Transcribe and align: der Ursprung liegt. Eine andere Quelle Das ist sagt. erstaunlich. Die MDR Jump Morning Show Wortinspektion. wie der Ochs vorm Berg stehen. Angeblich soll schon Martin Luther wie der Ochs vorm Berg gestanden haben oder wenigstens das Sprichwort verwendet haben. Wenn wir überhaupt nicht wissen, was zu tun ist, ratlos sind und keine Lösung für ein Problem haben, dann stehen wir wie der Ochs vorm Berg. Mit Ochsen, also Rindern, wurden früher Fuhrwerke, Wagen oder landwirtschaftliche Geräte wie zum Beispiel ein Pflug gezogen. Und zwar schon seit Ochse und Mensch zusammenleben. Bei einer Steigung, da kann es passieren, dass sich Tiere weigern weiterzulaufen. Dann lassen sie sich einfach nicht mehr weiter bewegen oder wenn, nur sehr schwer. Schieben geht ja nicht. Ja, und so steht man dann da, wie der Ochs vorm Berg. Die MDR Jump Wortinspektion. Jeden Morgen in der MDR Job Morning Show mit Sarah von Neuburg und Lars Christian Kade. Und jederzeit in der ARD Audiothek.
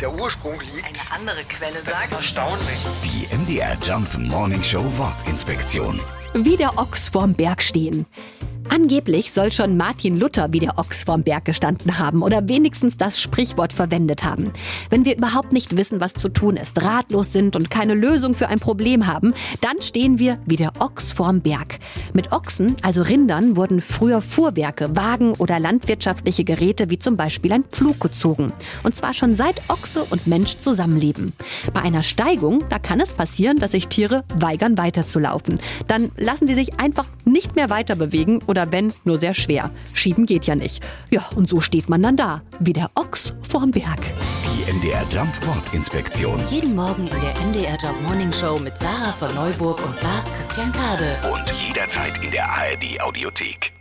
der 0.00 0.12
Ursprung 0.12 0.60
liegt. 0.60 0.86
Eine 0.88 1.20
andere 1.20 1.44
Quelle 1.44 1.74
Das 1.84 1.88
ist 1.88 2.10
sagt. 2.10 2.12
erstaunlich. 2.12 2.78
Die 3.04 3.34
MDR 3.34 3.76
Jump 3.82 4.16
Morning 4.18 4.62
Show 4.62 4.84
Wortinspektion. 4.96 6.00
wie 6.34 6.56
der 6.56 6.76
Ochs 6.78 7.08
vorm 7.08 7.34
Berg 7.34 7.62
stehen. 7.62 8.04
Angeblich 8.68 9.32
soll 9.32 9.52
schon 9.52 9.76
Martin 9.76 10.18
Luther 10.18 10.52
wie 10.52 10.58
der 10.58 10.78
Ochs 10.78 11.04
vorm 11.04 11.22
Berg 11.22 11.44
gestanden 11.44 11.98
haben 11.98 12.22
oder 12.22 12.48
wenigstens 12.48 12.96
das 12.96 13.20
Sprichwort 13.20 13.72
verwendet 13.72 14.24
haben. 14.24 14.52
Wenn 14.90 15.04
wir 15.04 15.16
überhaupt 15.16 15.52
nicht 15.52 15.76
wissen, 15.76 16.00
was 16.00 16.14
zu 16.14 16.28
tun 16.28 16.56
ist, 16.56 16.82
ratlos 16.82 17.32
sind 17.32 17.56
und 17.56 17.70
keine 17.70 17.94
Lösung 17.94 18.34
für 18.34 18.48
ein 18.48 18.58
Problem 18.58 19.06
haben, 19.06 19.34
dann 19.60 19.80
stehen 19.80 20.18
wir 20.18 20.38
wie 20.46 20.56
der 20.56 20.72
Ochs 20.80 21.12
vorm 21.12 21.40
Berg. 21.40 21.78
Mit 22.12 22.32
Ochsen, 22.32 22.76
also 22.82 23.02
Rindern, 23.02 23.56
wurden 23.56 23.80
früher 23.80 24.20
Fuhrwerke, 24.20 24.96
Wagen 24.96 25.34
oder 25.34 25.58
landwirtschaftliche 25.60 26.44
Geräte 26.44 26.90
wie 26.90 26.98
zum 26.98 27.16
Beispiel 27.16 27.52
ein 27.52 27.64
Pflug 27.64 28.00
gezogen. 28.00 28.52
Und 28.82 28.96
zwar 28.96 29.14
schon 29.14 29.36
seit 29.36 29.62
Ochse 29.70 30.02
und 30.10 30.26
Mensch 30.26 30.58
zusammenleben. 30.58 31.32
Bei 31.72 31.82
einer 31.82 32.02
Steigung, 32.02 32.64
da 32.68 32.78
kann 32.78 33.00
es 33.00 33.14
passieren, 33.14 33.58
dass 33.58 33.72
sich 33.72 33.88
Tiere 33.88 34.24
weigern 34.38 34.76
weiterzulaufen. 34.76 35.60
Dann 35.86 36.10
lassen 36.16 36.46
sie 36.46 36.54
sich 36.54 36.80
einfach 36.80 37.06
nicht 37.24 37.56
mehr 37.56 37.70
weiter 37.70 37.96
bewegen 37.96 38.40
oder 38.56 38.72
wenn, 38.72 38.92
nur 39.04 39.18
sehr 39.18 39.34
schwer. 39.34 39.70
Schieben 39.92 40.24
geht 40.24 40.44
ja 40.44 40.54
nicht. 40.54 40.84
Ja, 41.10 41.26
und 41.34 41.48
so 41.48 41.60
steht 41.60 41.88
man 41.90 42.02
dann 42.02 42.16
da, 42.16 42.42
wie 42.58 42.72
der 42.72 42.90
Ochs 42.94 43.34
vorm 43.42 43.70
Berg. 43.70 44.00
Die 44.44 44.72
MDR 44.72 45.04
Jump 45.10 45.46
Wortinspektion. 45.46 46.40
Jeden 46.50 46.74
Morgen 46.74 47.06
in 47.06 47.20
der 47.20 47.34
MDR 47.46 47.76
Job 47.76 48.00
Morning 48.02 48.32
Show 48.32 48.58
mit 48.58 48.76
Sarah 48.78 49.12
von 49.12 49.34
Neuburg 49.34 49.84
und 49.84 50.02
Lars 50.02 50.32
Christian 50.32 50.72
Kade. 50.72 51.18
Und 51.30 51.44
jederzeit 51.52 52.24
in 52.24 52.30
der 52.30 52.48
ARD 52.48 53.00
Audiothek. 53.00 53.75